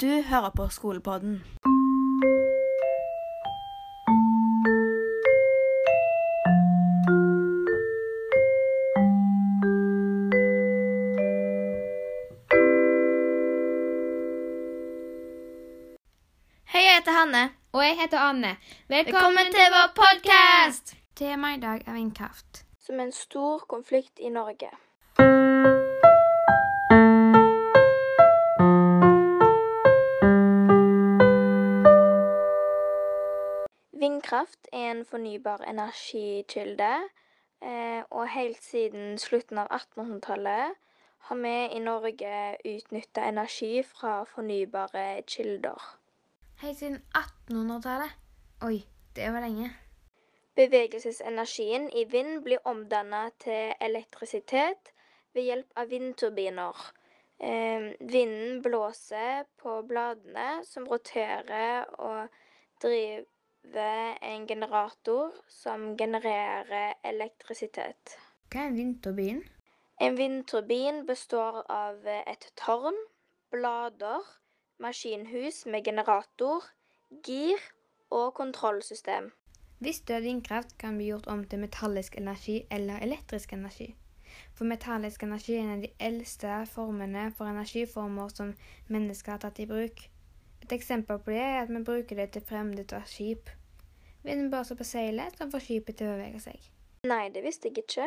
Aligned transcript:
Du 0.00 0.22
hører 0.22 0.50
på 0.56 0.68
Skolepodden. 0.68 1.32
Hei, 16.64 16.80
jeg 16.80 16.94
heter 16.96 17.12
Hanne. 17.12 17.50
Og 17.72 17.84
jeg 17.84 17.96
heter 18.00 18.18
Anne. 18.18 18.56
Velkommen 18.88 19.52
til 19.52 19.68
vår 19.76 19.92
podkast! 19.94 20.96
Temaet 21.16 21.58
i 21.58 21.60
dag 21.60 21.82
er 21.86 21.92
vindkraft. 21.92 22.64
som 22.86 23.00
en 23.00 23.12
stor 23.12 23.58
konflikt 23.68 24.18
i 24.18 24.28
Norge. 24.28 24.70
Vindkraft 34.30 34.68
er 34.72 34.90
en 34.90 35.04
fornybar 35.04 35.64
energikilde, 35.66 36.90
eh, 37.62 38.02
og 38.10 38.28
helt 38.28 38.62
siden 38.62 39.18
slutten 39.18 39.58
av 39.58 39.66
1800-tallet 39.74 40.76
har 41.26 41.36
vi 41.36 41.54
i 41.74 41.80
Norge 41.82 42.34
utnytta 42.64 43.24
energi 43.26 43.82
fra 43.82 44.22
fornybare 44.24 45.22
kilder. 45.26 45.82
Helt 46.62 46.78
siden 46.78 47.02
1800-tallet. 47.18 48.14
Oi, 48.62 48.84
det 49.16 49.32
var 49.32 49.42
lenge. 49.42 49.72
Bevegelsesenergien 50.54 51.90
i 51.90 52.04
vind 52.04 52.44
blir 52.44 52.62
omdannet 52.64 53.34
til 53.42 53.74
elektrisitet 53.80 54.94
ved 55.34 55.42
hjelp 55.42 55.74
av 55.74 55.90
vindturbiner. 55.90 56.86
Eh, 57.40 57.90
vinden 57.98 58.62
blåser 58.62 59.42
på 59.58 59.82
bladene 59.82 60.62
som 60.70 60.86
roterer 60.86 61.90
og 61.98 62.28
driver 62.78 63.26
en 63.64 64.46
generator 64.46 65.32
som 65.48 65.96
genererer 65.96 66.94
elektrisitet. 67.04 68.16
Hva 68.50 68.64
er 68.64 68.70
en 68.70 68.76
vindturbin? 68.76 69.42
En 70.00 70.16
vindturbin 70.16 71.06
består 71.06 71.62
av 71.68 72.06
et 72.06 72.52
tårn, 72.56 72.96
blader, 73.50 74.24
maskinhus 74.78 75.66
med 75.66 75.84
generator, 75.84 76.64
gir 77.26 77.58
og 78.10 78.34
kontrollsystem. 78.34 79.30
Hvis 79.80 80.02
at 80.10 80.22
vindkraft 80.22 80.78
kan 80.78 80.96
bli 80.96 81.06
gjort 81.08 81.26
om 81.26 81.44
til 81.44 81.58
metallisk 81.58 82.16
energi 82.16 82.66
eller 82.70 82.98
elektrisk 83.00 83.52
energi? 83.52 83.94
For 84.54 84.64
metallisk 84.64 85.22
energi 85.22 85.54
er 85.56 85.62
en 85.62 85.76
av 85.76 85.84
de 85.84 85.92
eldste 85.98 86.66
formene 86.68 87.30
for 87.36 87.48
energiformer 87.48 88.28
som 88.28 88.54
mennesker 88.88 89.32
har 89.32 89.40
tatt 89.44 89.58
i 89.58 89.66
bruk. 89.70 90.02
Et 90.70 90.74
eksempel 90.76 91.18
på 91.18 91.30
det 91.30 91.38
er 91.42 91.62
at 91.62 91.68
vi 91.68 91.82
bruker 91.84 92.16
det 92.16 92.28
til 92.30 92.42
fremdrift 92.46 92.92
av 92.94 93.06
skip. 93.10 93.48
Vinden 94.22 94.52
blåser 94.52 94.76
på 94.78 94.84
seilet 94.86 95.34
som 95.34 95.48
får 95.50 95.64
skipet 95.64 95.96
til 95.98 96.06
å 96.06 96.12
bevege 96.14 96.38
seg. 96.44 96.68
Nei, 97.10 97.24
det 97.34 97.42
visste 97.42 97.66
jeg 97.66 97.82
ikke. 97.82 98.04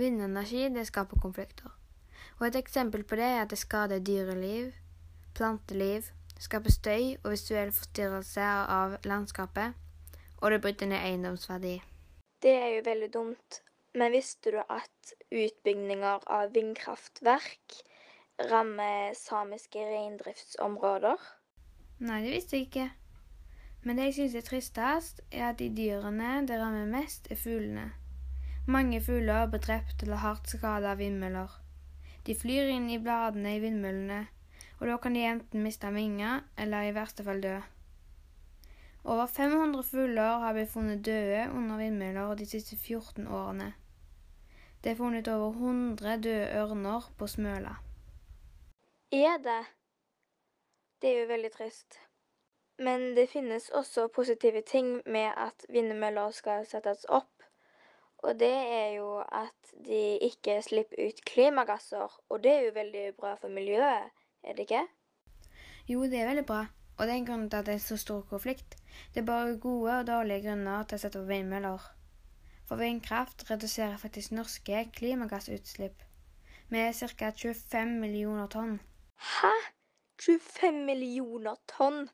Vindenergi 0.00 0.64
det 0.72 0.86
skaper 0.88 1.20
konflikter. 1.20 1.76
Og 2.38 2.46
Et 2.46 2.56
eksempel 2.56 3.04
på 3.04 3.20
det 3.20 3.28
er 3.28 3.42
at 3.42 3.52
det 3.52 3.60
skader 3.60 4.00
dyreliv, 4.00 4.72
planteliv, 5.34 6.08
skaper 6.40 6.72
støy 6.72 7.20
og 7.24 7.36
visuell 7.36 7.76
forstyrrelse 7.76 8.50
av 8.80 8.96
landskapet, 9.04 9.76
og 10.40 10.50
det 10.50 10.62
bryter 10.64 10.88
ned 10.88 11.04
eiendomsverdi. 11.04 11.76
Det 12.42 12.54
er 12.54 12.68
jo 12.76 12.84
veldig 12.86 13.10
dumt. 13.14 13.62
Men 13.98 14.12
visste 14.12 14.52
du 14.52 14.58
at 14.60 15.12
utbygginger 15.32 16.26
av 16.30 16.52
vindkraftverk 16.54 17.78
rammer 18.50 19.14
samiske 19.18 19.82
reindriftsområder? 19.82 21.16
Nei, 21.98 22.20
det 22.22 22.34
visste 22.36 22.58
jeg 22.58 22.68
ikke. 22.68 22.90
Men 23.82 23.98
det 23.98 24.10
jeg 24.10 24.16
syns 24.18 24.36
er 24.38 24.46
tristest, 24.46 25.22
er 25.32 25.48
at 25.48 25.58
de 25.58 25.70
dyrene 25.74 26.42
det 26.46 26.60
rammer 26.60 26.86
mest, 26.90 27.30
er 27.32 27.40
fuglene. 27.40 27.88
Mange 28.68 29.00
fugler 29.00 29.48
blir 29.48 29.64
drept 29.64 30.04
eller 30.04 30.20
hardt 30.22 30.50
skadet 30.52 30.90
av 30.92 31.00
vindmøller. 31.00 31.54
De 32.26 32.36
flyr 32.36 32.68
inn 32.74 32.90
i 32.92 33.00
bladene 33.00 33.54
i 33.56 33.62
vindmøllene, 33.62 34.26
og 34.78 34.86
da 34.90 34.98
kan 35.02 35.16
de 35.16 35.24
enten 35.24 35.64
miste 35.64 35.90
vinger 35.94 36.44
eller 36.60 36.86
i 36.86 36.94
verste 36.94 37.24
fall 37.26 37.40
dø. 37.42 37.56
Over 39.08 39.26
500 39.26 39.82
fugler 39.82 40.38
har 40.42 40.52
blitt 40.52 40.68
funnet 40.68 41.00
døde 41.00 41.46
under 41.56 41.78
vindmøller 41.80 42.34
de 42.36 42.44
siste 42.46 42.76
14 42.76 43.24
årene. 43.24 43.70
Det 44.84 44.90
er 44.92 44.98
funnet 44.98 45.30
over 45.32 45.48
100 45.48 46.18
døde 46.26 46.50
ørner 46.60 47.06
på 47.18 47.26
Smøla. 47.26 47.78
Er 49.12 49.40
det? 49.46 49.62
Det 51.00 51.14
er 51.14 51.20
jo 51.22 51.30
veldig 51.32 51.52
trist. 51.56 51.98
Men 52.78 53.16
det 53.16 53.30
finnes 53.32 53.70
også 53.70 54.08
positive 54.12 54.60
ting 54.60 55.02
med 55.06 55.32
at 55.36 55.64
vindmøller 55.72 56.30
skal 56.30 56.66
settes 56.68 57.08
opp. 57.08 57.32
Og 58.18 58.36
det 58.40 58.52
er 58.52 58.88
jo 58.98 59.22
at 59.32 59.74
de 59.86 60.18
ikke 60.20 60.60
slipper 60.62 61.08
ut 61.08 61.24
klimagasser, 61.24 62.20
og 62.28 62.44
det 62.44 62.52
er 62.52 62.60
jo 62.68 62.76
veldig 62.76 63.14
bra 63.16 63.34
for 63.40 63.48
miljøet, 63.48 64.12
er 64.44 64.52
det 64.52 64.68
ikke? 64.68 64.84
Jo, 65.88 66.02
det 66.02 66.20
er 66.20 66.28
veldig 66.28 66.46
bra, 66.46 66.66
og 66.98 67.06
det 67.06 67.14
er 67.14 67.20
en 67.20 67.26
grunn 67.26 67.46
til 67.50 67.56
at 67.60 67.66
det 67.66 67.74
er 67.74 67.84
så 67.84 67.96
stor 67.96 68.24
konflikt. 68.30 68.76
Det 69.14 69.22
er 69.22 69.26
bare 69.26 69.56
gode 69.62 70.00
og 70.00 70.06
dårlige 70.06 70.42
grunner 70.48 70.82
til 70.82 70.98
å 70.98 71.02
sette 71.04 71.20
opp 71.20 71.28
vindmøller. 71.30 71.86
For 72.68 72.76
vindkraft 72.76 73.46
reduserer 73.50 73.96
faktisk 73.96 74.34
norske 74.36 74.82
klimagassutslipp 74.96 76.02
med 76.68 76.94
ca. 76.94 77.30
25 77.30 77.94
millioner 78.00 78.46
tonn. 78.46 78.80
Hæ? 79.16 79.54
25 80.20 80.84
millioner 80.84 81.56
tonn? 81.70 82.08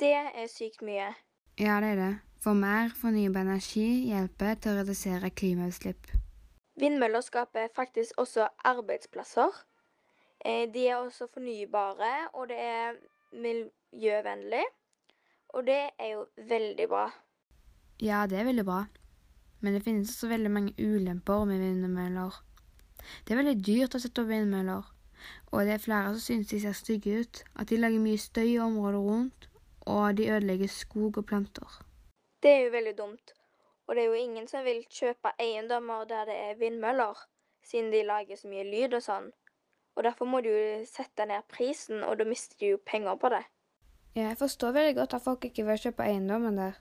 Det 0.00 0.14
er 0.16 0.46
sykt 0.48 0.82
mye. 0.82 1.10
Ja, 1.58 1.80
det 1.80 1.90
er 1.92 1.96
det. 2.00 2.12
For 2.40 2.56
mer 2.56 2.88
fornybar 2.96 3.42
energi 3.44 4.06
hjelper 4.08 4.54
til 4.54 4.72
å 4.72 4.80
redusere 4.80 5.28
klimautslipp. 5.30 6.08
Vindmøller 6.80 7.20
skaper 7.20 7.68
faktisk 7.76 8.16
også 8.22 8.46
arbeidsplasser. 8.64 9.50
Eh, 10.44 10.72
De 10.72 10.86
er 10.88 10.96
også 10.96 11.26
fornybare, 11.34 12.30
og 12.32 12.48
det 12.48 12.56
er 12.56 12.96
miljøvennlig. 13.92 14.64
Og 15.48 15.66
det 15.66 15.80
er 15.98 16.12
jo 16.14 16.26
veldig 16.36 16.88
bra. 16.88 17.10
Ja, 18.02 18.26
det 18.26 18.38
er 18.38 18.44
veldig 18.44 18.64
bra. 18.64 18.84
Men 19.60 19.74
det 19.74 19.82
finnes 19.82 20.08
også 20.08 20.28
veldig 20.28 20.50
mange 20.50 20.74
ulemper 20.78 21.44
med 21.44 21.58
vindmøller. 21.58 22.38
Det 23.24 23.34
er 23.34 23.42
veldig 23.42 23.58
dyrt 23.66 23.94
å 23.94 24.00
sette 24.00 24.22
opp 24.22 24.30
vindmøller, 24.30 24.86
og 25.52 25.66
det 25.66 25.74
er 25.74 25.82
flere 25.82 26.12
som 26.14 26.20
synes 26.20 26.48
de 26.52 26.60
ser 26.60 26.76
stygge 26.76 27.20
ut, 27.20 27.42
at 27.56 27.68
de 27.68 27.78
lager 27.80 28.02
mye 28.02 28.20
støy 28.20 28.46
i 28.54 28.62
området 28.62 29.00
rundt, 29.04 29.48
og 29.80 30.16
de 30.16 30.28
ødelegger 30.30 30.68
skog 30.68 31.18
og 31.18 31.26
planter. 31.26 31.80
Det 32.42 32.50
er 32.50 32.64
jo 32.64 32.72
veldig 32.76 32.96
dumt. 32.98 33.34
Og 33.86 33.96
det 33.96 34.02
er 34.02 34.06
jo 34.06 34.20
ingen 34.22 34.46
som 34.48 34.64
vil 34.64 34.84
kjøpe 34.86 35.32
eiendommer 35.42 36.04
der 36.08 36.28
det 36.28 36.36
er 36.36 36.58
vindmøller, 36.60 37.18
siden 37.66 37.90
de 37.92 38.04
lager 38.06 38.38
så 38.38 38.48
mye 38.48 38.64
lyd 38.68 38.94
og 38.94 39.02
sånn. 39.02 39.30
Og 39.96 40.04
derfor 40.06 40.28
må 40.30 40.40
de 40.40 40.52
jo 40.52 40.84
sette 40.86 41.26
ned 41.26 41.48
prisen, 41.50 42.04
og 42.06 42.20
da 42.20 42.28
mister 42.28 42.56
de 42.60 42.76
jo 42.76 42.84
penger 42.86 43.18
på 43.18 43.32
det. 43.34 43.42
Jeg 44.14 44.38
forstår 44.38 44.74
veldig 44.74 44.94
godt 44.96 45.14
at 45.14 45.22
folk 45.22 45.44
ikke 45.46 45.64
vil 45.68 45.78
kjøpe 45.78 46.06
eiendommen 46.06 46.58
der. 46.58 46.78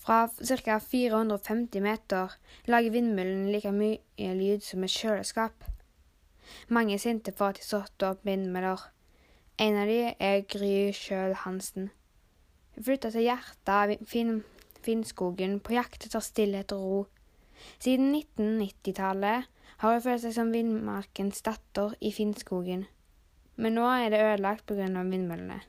Fra 0.00 0.26
ca. 0.28 0.78
450 0.78 1.80
meter 1.84 2.36
lager 2.68 2.92
vindmøllen 2.92 3.50
like 3.52 3.72
mye 3.72 4.32
lyd 4.36 4.64
som 4.64 4.84
et 4.84 4.92
kjøleskap. 4.92 5.64
Mange 6.68 6.94
er 6.94 7.02
sinte 7.02 7.32
for 7.36 7.52
at 7.52 7.60
de 7.60 7.64
satte 7.64 8.08
opp 8.08 8.24
vindmøller. 8.26 8.80
En 9.60 9.76
av 9.76 9.88
de 9.88 9.98
er 10.12 10.44
Gry 10.48 10.90
Kjøl 10.96 11.34
Hansen. 11.42 11.90
Hun 12.74 12.86
flytta 12.86 13.10
til 13.12 13.26
hjertet 13.28 13.74
av 13.76 13.92
fin 14.08 14.40
Finnskogen 14.80 15.58
på 15.60 15.74
jakt 15.76 16.06
etter 16.06 16.22
stillhet 16.24 16.72
og 16.72 16.84
ro. 16.84 17.00
Siden 17.76 18.14
1990-tallet 18.16 19.50
har 19.82 19.92
hun 19.92 20.04
følt 20.04 20.22
seg 20.24 20.32
som 20.36 20.52
villmarkens 20.54 21.44
datter 21.44 21.92
i 22.00 22.12
Finnskogen. 22.16 22.86
Men 23.60 23.76
nå 23.76 23.84
er 23.92 24.08
det 24.08 24.22
ødelagt 24.24 24.64
pga. 24.68 24.88
vindmøllene. 24.88 25.60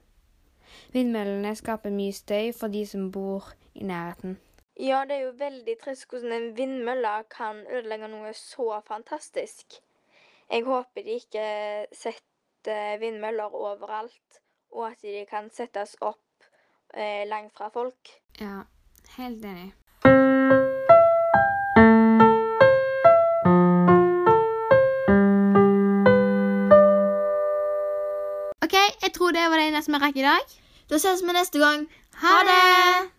Vindmøllene 0.93 1.55
skaper 1.55 1.93
mye 1.93 2.13
støy 2.15 2.51
for 2.57 2.73
de 2.73 2.85
som 2.87 3.11
bor 3.11 3.53
i 3.73 3.83
nærheten. 3.83 4.37
Ja, 4.79 5.03
det 5.07 5.17
er 5.17 5.25
jo 5.27 5.33
veldig 5.37 5.75
trist 5.83 6.07
hvordan 6.09 6.31
en 6.33 6.57
vindmølle 6.57 7.09
kan 7.29 7.65
ødelegge 7.69 8.07
noe 8.09 8.33
så 8.33 8.79
fantastisk. 8.87 9.81
Jeg 10.51 10.63
håper 10.63 11.03
de 11.05 11.17
ikke 11.19 11.43
setter 11.95 12.97
vindmøller 12.99 13.55
overalt, 13.55 14.41
og 14.71 14.87
at 14.91 15.03
de 15.03 15.25
kan 15.29 15.51
settes 15.53 15.95
opp 16.01 16.49
eh, 16.93 17.27
langt 17.27 17.53
fra 17.57 17.69
folk. 17.69 18.15
Ja, 18.39 18.63
helt 19.17 19.45
enig. 19.45 19.71
OK, 28.65 28.75
jeg 29.03 29.13
tror 29.13 29.31
det 29.31 29.45
var 29.49 29.57
det 29.59 29.67
eneste 29.67 29.91
vi 29.91 30.03
rakk 30.03 30.19
i 30.19 30.27
dag. 30.27 30.60
Da 30.91 30.99
ses 30.99 31.21
vi 31.23 31.31
neste 31.31 31.59
gang. 31.59 31.87
Ha 32.13 32.37
det! 32.47 33.09